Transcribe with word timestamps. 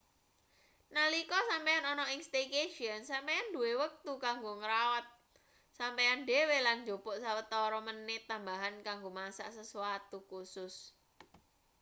nalika 0.95 1.37
sampeyan 1.49 1.85
ana 1.91 2.05
ing 2.13 2.21
staycation 2.29 2.99
sampeyan 3.11 3.47
duwe 3.55 3.71
wektu 3.83 4.11
kanggo 4.25 4.51
ngrawat 4.61 5.05
sampeyan 5.79 6.19
dhewe 6.29 6.57
lan 6.65 6.77
njupuk 6.83 7.15
sawetara 7.23 7.79
menit 7.87 8.21
tambahan 8.31 8.75
kanggo 8.87 9.09
masak 9.19 9.47
sesuatu 9.57 10.17
khusus 10.29 10.75